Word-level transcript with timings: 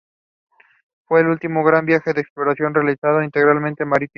Fue 1.05 1.19
el 1.19 1.27
último 1.27 1.63
gran 1.63 1.85
viaje 1.85 2.11
de 2.11 2.21
exploración 2.21 2.73
realizado 2.73 3.21
íntegramente 3.21 3.85
marítimo. 3.85 4.09